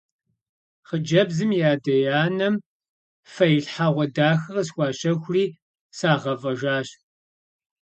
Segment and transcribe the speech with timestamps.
[0.87, 2.55] Хъыджэбзым и адэ-анэм
[3.33, 5.43] фэилъхьэгъуэ дахэ къысхуащэхури
[5.97, 6.89] сагъэфӀэжащ.